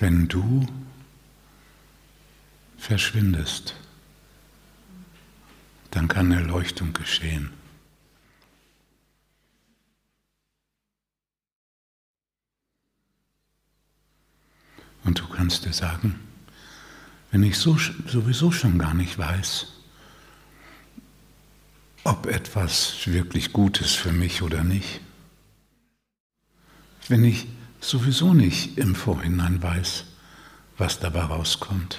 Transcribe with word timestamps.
wenn 0.00 0.28
du 0.28 0.66
verschwindest, 2.78 3.74
dann 5.90 6.08
kann 6.08 6.32
Erleuchtung 6.32 6.94
geschehen. 6.94 7.50
Und 15.04 15.18
du 15.18 15.28
kannst 15.28 15.66
dir 15.66 15.72
sagen, 15.72 16.18
wenn 17.30 17.42
ich 17.42 17.58
so, 17.58 17.76
sowieso 18.06 18.50
schon 18.52 18.78
gar 18.78 18.94
nicht 18.94 19.18
weiß, 19.18 19.66
ob 22.04 22.26
etwas 22.26 23.06
wirklich 23.06 23.52
gut 23.52 23.80
ist 23.80 23.96
für 23.96 24.12
mich 24.12 24.42
oder 24.42 24.64
nicht, 24.64 25.00
wenn 27.08 27.24
ich 27.24 27.46
sowieso 27.80 28.34
nicht 28.34 28.78
im 28.78 28.94
Vorhinein 28.94 29.62
weiß, 29.62 30.04
was 30.78 31.00
dabei 31.00 31.22
rauskommt, 31.22 31.98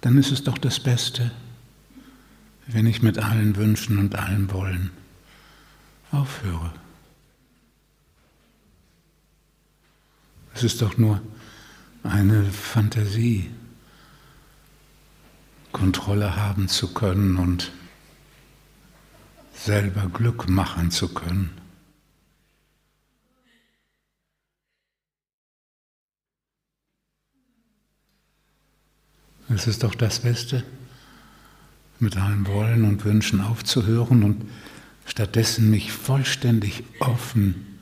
dann 0.00 0.18
ist 0.18 0.30
es 0.30 0.44
doch 0.44 0.58
das 0.58 0.80
Beste, 0.80 1.32
wenn 2.66 2.86
ich 2.86 3.02
mit 3.02 3.18
allen 3.18 3.56
Wünschen 3.56 3.98
und 3.98 4.14
allem 4.16 4.52
Wollen 4.52 4.90
aufhöre. 6.10 6.72
Es 10.54 10.62
ist 10.62 10.80
doch 10.80 10.96
nur 10.96 11.20
eine 12.02 12.44
Fantasie, 12.44 13.50
Kontrolle 15.72 16.36
haben 16.36 16.68
zu 16.68 16.94
können 16.94 17.36
und 17.36 17.72
selber 19.52 20.08
Glück 20.08 20.48
machen 20.48 20.90
zu 20.90 21.12
können. 21.12 21.50
Es 29.48 29.66
ist 29.66 29.84
doch 29.84 29.94
das 29.94 30.20
Beste, 30.20 30.64
mit 32.00 32.16
allem 32.16 32.46
Wollen 32.46 32.84
und 32.84 33.04
Wünschen 33.04 33.40
aufzuhören 33.40 34.22
und 34.22 34.50
stattdessen 35.06 35.70
mich 35.70 35.92
vollständig 35.92 36.82
offen 36.98 37.78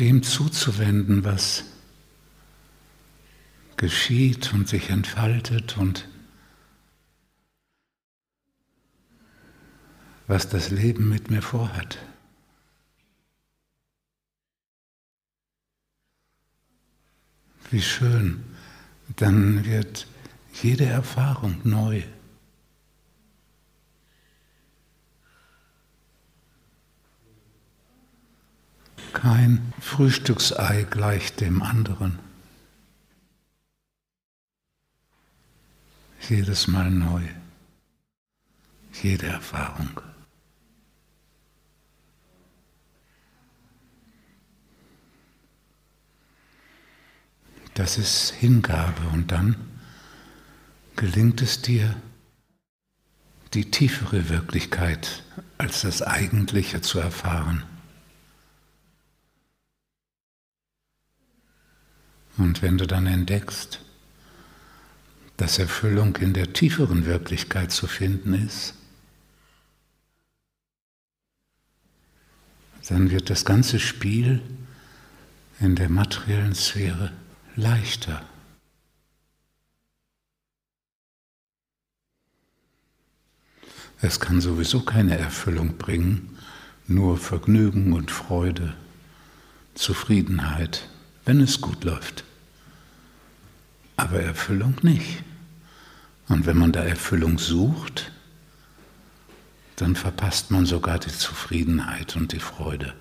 dem 0.00 0.22
zuzuwenden, 0.22 1.24
was 1.24 1.64
geschieht 3.76 4.52
und 4.52 4.68
sich 4.68 4.90
entfaltet 4.90 5.76
und 5.76 6.08
was 10.26 10.48
das 10.48 10.70
Leben 10.70 11.08
mit 11.08 11.30
mir 11.30 11.42
vorhat. 11.42 11.98
Wie 17.70 17.82
schön, 17.82 18.44
dann 19.18 19.64
wird 19.64 20.06
jede 20.62 20.86
Erfahrung 20.86 21.60
neu. 21.64 22.02
Kein 29.12 29.72
Frühstücksei 29.80 30.86
gleicht 30.88 31.40
dem 31.40 31.62
anderen. 31.62 32.20
Jedes 36.28 36.68
Mal 36.68 36.90
neu. 36.90 37.22
Jede 39.02 39.26
Erfahrung. 39.26 40.00
Das 47.78 47.96
ist 47.96 48.30
Hingabe 48.30 49.06
und 49.12 49.30
dann 49.30 49.54
gelingt 50.96 51.42
es 51.42 51.62
dir, 51.62 51.94
die 53.54 53.70
tiefere 53.70 54.28
Wirklichkeit 54.28 55.22
als 55.58 55.82
das 55.82 56.02
Eigentliche 56.02 56.80
zu 56.80 56.98
erfahren. 56.98 57.62
Und 62.36 62.62
wenn 62.62 62.78
du 62.78 62.86
dann 62.88 63.06
entdeckst, 63.06 63.78
dass 65.36 65.60
Erfüllung 65.60 66.16
in 66.16 66.32
der 66.32 66.52
tieferen 66.52 67.06
Wirklichkeit 67.06 67.70
zu 67.70 67.86
finden 67.86 68.34
ist, 68.34 68.74
dann 72.88 73.12
wird 73.12 73.30
das 73.30 73.44
ganze 73.44 73.78
Spiel 73.78 74.42
in 75.60 75.76
der 75.76 75.88
materiellen 75.88 76.56
Sphäre 76.56 77.12
leichter. 77.58 78.22
Es 84.00 84.20
kann 84.20 84.40
sowieso 84.40 84.80
keine 84.82 85.18
Erfüllung 85.18 85.76
bringen, 85.76 86.38
nur 86.86 87.18
Vergnügen 87.18 87.92
und 87.92 88.12
Freude, 88.12 88.74
Zufriedenheit, 89.74 90.88
wenn 91.24 91.40
es 91.40 91.60
gut 91.60 91.82
läuft. 91.82 92.22
Aber 93.96 94.20
Erfüllung 94.20 94.76
nicht. 94.82 95.24
Und 96.28 96.46
wenn 96.46 96.58
man 96.58 96.70
da 96.70 96.84
Erfüllung 96.84 97.38
sucht, 97.38 98.12
dann 99.74 99.96
verpasst 99.96 100.52
man 100.52 100.64
sogar 100.64 101.00
die 101.00 101.10
Zufriedenheit 101.10 102.14
und 102.14 102.32
die 102.32 102.38
Freude. 102.38 102.94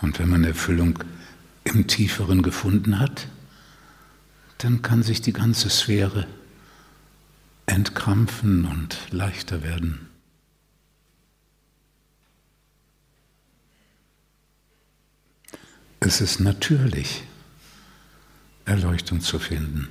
Und 0.00 0.18
wenn 0.18 0.28
man 0.28 0.44
Erfüllung 0.44 0.98
im 1.64 1.86
Tieferen 1.86 2.42
gefunden 2.42 2.98
hat, 2.98 3.28
dann 4.58 4.82
kann 4.82 5.02
sich 5.02 5.20
die 5.20 5.32
ganze 5.32 5.70
Sphäre 5.70 6.26
entkrampfen 7.66 8.64
und 8.66 8.98
leichter 9.10 9.62
werden. 9.62 10.08
Es 16.00 16.20
ist 16.20 16.40
natürlich, 16.40 17.22
Erleuchtung 18.66 19.20
zu 19.20 19.38
finden. 19.38 19.88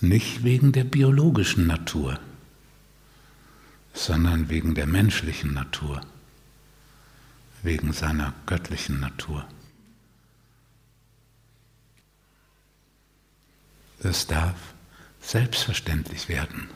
Nicht 0.00 0.44
wegen 0.44 0.72
der 0.72 0.84
biologischen 0.84 1.66
Natur, 1.66 2.20
sondern 3.94 4.50
wegen 4.50 4.74
der 4.74 4.86
menschlichen 4.86 5.54
Natur 5.54 6.02
wegen 7.64 7.92
seiner 7.92 8.34
göttlichen 8.46 9.00
Natur. 9.00 9.44
Es 14.00 14.26
darf 14.26 14.74
selbstverständlich 15.20 16.28
werden, 16.28 16.68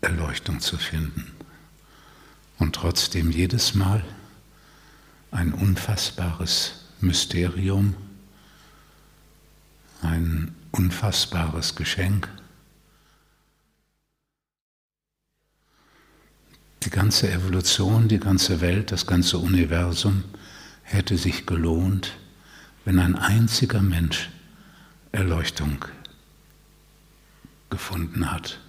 Erleuchtung 0.00 0.60
zu 0.60 0.78
finden 0.78 1.32
und 2.58 2.76
trotzdem 2.76 3.32
jedes 3.32 3.74
Mal 3.74 4.04
ein 5.32 5.52
unfassbares 5.52 6.84
Mysterium, 7.00 7.96
ein 10.02 10.54
unfassbares 10.70 11.74
Geschenk. 11.74 12.28
Die 16.86 16.90
ganze 16.90 17.28
Evolution, 17.32 18.06
die 18.06 18.20
ganze 18.20 18.60
Welt, 18.60 18.92
das 18.92 19.08
ganze 19.08 19.38
Universum 19.38 20.22
hätte 20.84 21.18
sich 21.18 21.44
gelohnt, 21.44 22.16
wenn 22.84 23.00
ein 23.00 23.16
einziger 23.16 23.82
Mensch 23.82 24.30
Erleuchtung 25.10 25.84
gefunden 27.70 28.30
hat. 28.30 28.60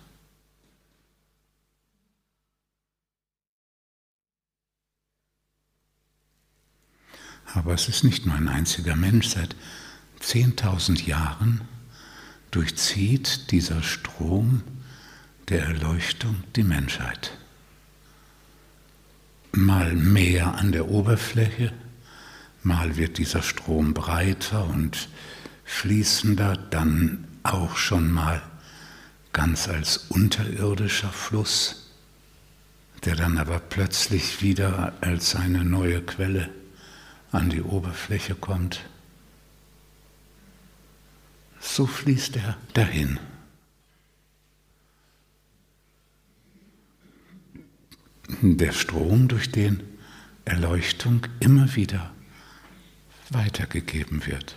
Aber 7.54 7.76
es 7.76 7.88
ist 7.88 8.04
nicht 8.04 8.26
nur 8.26 8.34
ein 8.34 8.50
einziger 8.50 8.96
Mensch. 8.96 9.28
Seit 9.28 9.56
10.000 10.22 11.06
Jahren 11.06 11.62
durchzieht 12.50 13.52
dieser 13.52 13.84
Strom 13.84 14.64
der 15.50 15.66
Erleuchtung 15.66 16.44
die 16.56 16.64
Menschheit 16.64 17.38
mal 19.52 19.94
mehr 19.94 20.56
an 20.56 20.72
der 20.72 20.90
Oberfläche, 20.90 21.74
mal 22.64 22.98
wird 22.98 23.18
dieser 23.18 23.42
Strom 23.42 23.94
breiter 23.94 24.66
und 24.66 25.10
fließender, 25.64 26.58
dann 26.58 27.28
auch 27.44 27.78
schon 27.78 28.12
mal 28.12 28.42
ganz 29.34 29.68
als 29.68 29.98
unterirdischer 30.10 31.10
Fluss, 31.10 31.92
der 33.06 33.16
dann 33.16 33.38
aber 33.38 33.60
plötzlich 33.60 34.42
wieder 34.42 34.94
als 35.02 35.36
eine 35.36 35.64
neue 35.64 36.02
Quelle 36.02 36.50
an 37.32 37.50
die 37.50 37.62
Oberfläche 37.62 38.36
kommt. 38.36 38.82
So 41.60 41.86
fließt 41.86 42.38
er 42.38 42.58
dahin. 42.74 43.20
Der 48.42 48.72
Strom, 48.72 49.28
durch 49.28 49.52
den 49.52 49.84
Erleuchtung 50.46 51.26
immer 51.40 51.76
wieder 51.76 52.14
weitergegeben 53.30 54.26
wird. 54.26 54.56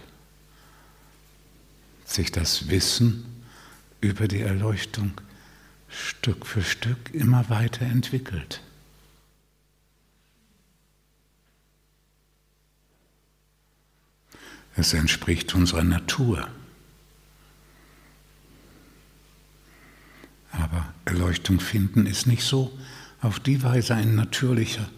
Sich 2.05 2.31
das 2.31 2.69
Wissen 2.69 3.25
über 4.01 4.29
die 4.29 4.41
Erleuchtung 4.41 5.21
Stück 5.89 6.47
für 6.47 6.63
Stück 6.63 7.13
immer 7.13 7.49
weiter 7.51 7.85
entwickelt. 7.85 8.63
Es 14.77 14.95
entspricht 14.95 15.55
unserer 15.55 15.83
Natur. 15.83 16.49
Aber 20.53 20.95
Erleuchtung 21.05 21.61
finden 21.61 22.07
ist 22.07 22.27
nicht 22.27 22.45
so 22.45 22.79
auf 23.21 23.41
die 23.41 23.63
Weise 23.63 23.95
ein 23.95 24.15
natürlicher 24.15 24.89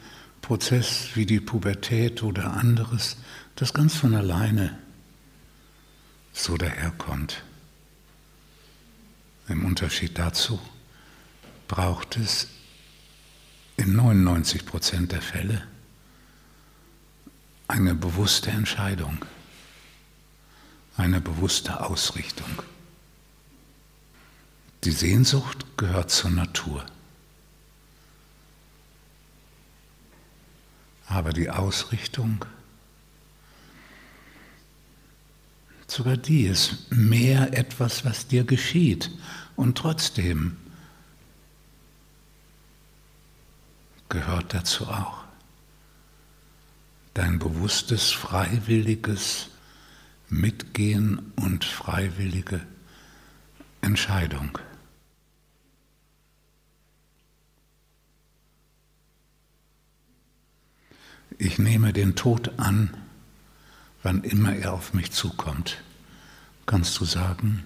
Prozess 0.40 1.10
wie 1.14 1.26
die 1.26 1.40
Pubertät 1.40 2.22
oder 2.22 2.52
anderes, 2.54 3.16
das 3.56 3.72
ganz 3.72 3.96
von 3.96 4.14
alleine 4.14 4.78
so 6.32 6.56
daherkommt. 6.56 7.42
Im 9.48 9.64
Unterschied 9.64 10.18
dazu 10.18 10.60
braucht 11.68 12.16
es 12.16 12.48
in 13.76 13.94
99 13.94 14.66
Prozent 14.66 15.12
der 15.12 15.22
Fälle 15.22 15.62
eine 17.68 17.94
bewusste 17.94 18.50
Entscheidung, 18.50 19.24
eine 20.96 21.20
bewusste 21.20 21.80
Ausrichtung. 21.80 22.62
Die 24.84 24.90
Sehnsucht 24.90 25.64
gehört 25.76 26.10
zur 26.10 26.30
Natur. 26.30 26.84
Aber 31.12 31.34
die 31.34 31.50
Ausrichtung, 31.50 32.46
sogar 35.86 36.16
die 36.16 36.44
ist 36.44 36.90
mehr 36.90 37.52
etwas, 37.52 38.06
was 38.06 38.28
dir 38.28 38.44
geschieht. 38.44 39.10
Und 39.54 39.76
trotzdem 39.76 40.56
gehört 44.08 44.54
dazu 44.54 44.88
auch 44.88 45.24
dein 47.12 47.38
bewusstes, 47.38 48.10
freiwilliges 48.10 49.50
Mitgehen 50.30 51.34
und 51.36 51.66
freiwillige 51.66 52.62
Entscheidung. 53.82 54.58
Ich 61.44 61.58
nehme 61.58 61.92
den 61.92 62.14
Tod 62.14 62.56
an, 62.60 62.96
wann 64.04 64.22
immer 64.22 64.54
er 64.54 64.74
auf 64.74 64.94
mich 64.94 65.10
zukommt. 65.10 65.82
Kannst 66.66 67.00
du 67.00 67.04
sagen, 67.04 67.64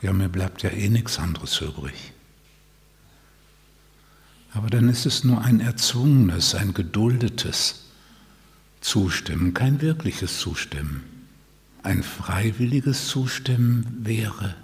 ja, 0.00 0.14
mir 0.14 0.30
bleibt 0.30 0.62
ja 0.62 0.70
eh 0.70 0.88
nichts 0.88 1.18
anderes 1.18 1.60
übrig. 1.60 2.14
Aber 4.54 4.70
dann 4.70 4.88
ist 4.88 5.04
es 5.04 5.22
nur 5.22 5.42
ein 5.42 5.60
erzwungenes, 5.60 6.54
ein 6.54 6.72
geduldetes 6.72 7.84
Zustimmen, 8.80 9.52
kein 9.52 9.82
wirkliches 9.82 10.38
Zustimmen. 10.38 11.04
Ein 11.82 12.02
freiwilliges 12.02 13.08
Zustimmen 13.08 13.98
wäre, 14.00 14.54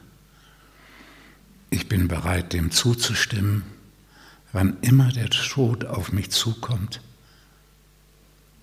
ich 1.68 1.90
bin 1.90 2.08
bereit, 2.08 2.54
dem 2.54 2.70
zuzustimmen, 2.70 3.64
wann 4.54 4.78
immer 4.80 5.12
der 5.12 5.28
Tod 5.28 5.84
auf 5.84 6.10
mich 6.10 6.30
zukommt 6.30 7.02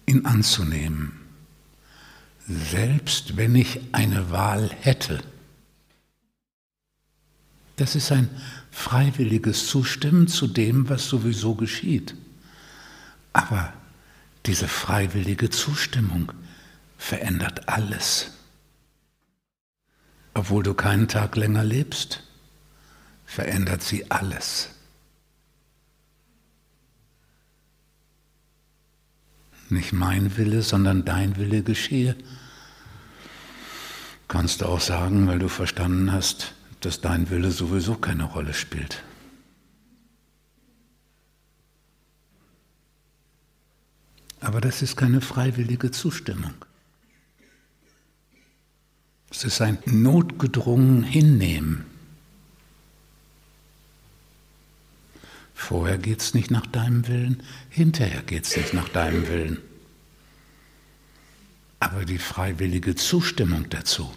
ihn 0.06 0.26
anzunehmen, 0.26 1.20
selbst 2.48 3.38
wenn 3.38 3.56
ich 3.56 3.80
eine 3.94 4.32
Wahl 4.32 4.70
hätte. 4.82 5.24
Das 7.76 7.96
ist 7.96 8.12
ein 8.12 8.30
freiwilliges 8.72 9.68
Zustimmen 9.68 10.28
zu 10.28 10.48
dem, 10.48 10.90
was 10.90 11.08
sowieso 11.08 11.56
geschieht. 11.56 12.16
Aber 13.32 13.74
diese 14.46 14.68
freiwillige 14.68 15.50
Zustimmung 15.50 16.32
verändert 16.98 17.68
alles. 17.70 18.32
Obwohl 20.34 20.64
du 20.64 20.74
keinen 20.74 21.08
Tag 21.08 21.36
länger 21.36 21.64
lebst, 21.64 22.24
verändert 23.26 23.84
sie 23.84 24.10
alles. 24.12 24.70
Nicht 29.74 29.94
mein 29.94 30.38
Wille, 30.38 30.62
sondern 30.62 31.06
dein 31.06 31.38
Wille 31.38 31.64
geschehe. 31.64 32.16
Kannst 34.28 34.62
du 34.62 34.66
auch 34.66 34.80
sagen, 34.80 35.28
weil 35.28 35.40
du 35.40 35.50
verstanden 35.50 36.12
hast, 36.12 36.54
dass 36.80 37.02
dein 37.02 37.30
Wille 37.30 37.52
sowieso 37.52 37.96
keine 37.96 38.24
Rolle 38.24 38.54
spielt. 38.54 39.04
Aber 44.40 44.60
das 44.60 44.82
ist 44.82 44.98
keine 44.98 45.22
freiwillige 45.22 45.92
Zustimmung. 45.92 46.54
Es 49.30 49.44
ist 49.46 49.62
ein 49.62 49.80
notgedrungen 49.86 51.04
Hinnehmen. 51.04 51.93
Vorher 55.68 55.98
geht 55.98 56.20
es 56.20 56.34
nicht 56.34 56.52
nach 56.52 56.68
deinem 56.68 57.08
Willen, 57.08 57.42
hinterher 57.70 58.22
geht 58.22 58.44
es 58.44 58.58
nicht 58.58 58.74
nach 58.74 58.90
deinem 58.90 59.30
Willen. 59.30 59.60
Aber 61.80 62.04
die 62.04 62.18
freiwillige 62.18 62.96
Zustimmung 62.96 63.70
dazu 63.70 64.14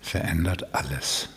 verändert 0.00 0.76
alles. 0.76 1.28